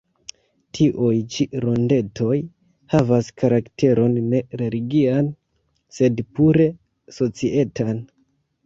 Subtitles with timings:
[0.77, 2.39] Tiuj ĉi rondetoj
[2.95, 5.33] havas karakteron ne religian,
[6.01, 6.71] sed pure
[7.21, 8.07] societan.